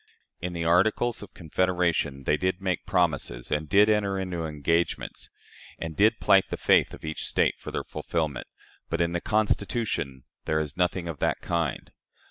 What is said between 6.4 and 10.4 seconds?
the faith of each State for their fulfillment; but in the Constitution